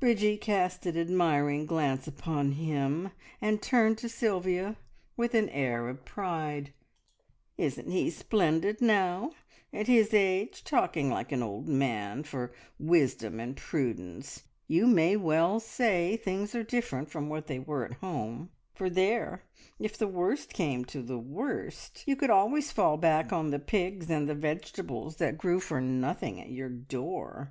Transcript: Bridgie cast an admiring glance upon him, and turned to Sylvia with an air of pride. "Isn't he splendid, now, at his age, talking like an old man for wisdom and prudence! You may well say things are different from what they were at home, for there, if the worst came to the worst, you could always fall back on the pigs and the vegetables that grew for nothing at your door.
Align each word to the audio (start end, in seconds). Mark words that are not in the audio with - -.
Bridgie 0.00 0.36
cast 0.36 0.86
an 0.86 0.96
admiring 0.98 1.64
glance 1.64 2.08
upon 2.08 2.50
him, 2.50 3.12
and 3.40 3.62
turned 3.62 3.96
to 3.98 4.08
Sylvia 4.08 4.76
with 5.16 5.36
an 5.36 5.48
air 5.50 5.88
of 5.88 6.04
pride. 6.04 6.72
"Isn't 7.56 7.88
he 7.88 8.10
splendid, 8.10 8.80
now, 8.80 9.34
at 9.72 9.86
his 9.86 10.12
age, 10.12 10.64
talking 10.64 11.10
like 11.10 11.30
an 11.30 11.44
old 11.44 11.68
man 11.68 12.24
for 12.24 12.52
wisdom 12.80 13.38
and 13.38 13.56
prudence! 13.56 14.42
You 14.66 14.88
may 14.88 15.14
well 15.14 15.60
say 15.60 16.16
things 16.16 16.56
are 16.56 16.64
different 16.64 17.08
from 17.08 17.28
what 17.28 17.46
they 17.46 17.60
were 17.60 17.84
at 17.84 17.94
home, 17.98 18.50
for 18.74 18.90
there, 18.90 19.44
if 19.78 19.96
the 19.96 20.08
worst 20.08 20.52
came 20.52 20.84
to 20.86 21.02
the 21.02 21.18
worst, 21.18 22.02
you 22.04 22.16
could 22.16 22.30
always 22.30 22.72
fall 22.72 22.96
back 22.96 23.32
on 23.32 23.52
the 23.52 23.60
pigs 23.60 24.10
and 24.10 24.28
the 24.28 24.34
vegetables 24.34 25.18
that 25.18 25.38
grew 25.38 25.60
for 25.60 25.80
nothing 25.80 26.40
at 26.40 26.50
your 26.50 26.68
door. 26.68 27.46